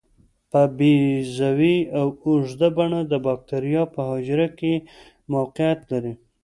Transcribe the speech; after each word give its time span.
په 0.51 0.61
بیضوي 0.77 1.75
یا 1.91 2.01
اوږده 2.25 2.67
بڼه 2.77 2.99
د 3.11 3.13
باکتریا 3.25 3.83
په 3.93 3.99
حجره 4.09 4.47
کې 4.59 4.73
موقعیت 5.33 5.79
لري. 5.91 6.13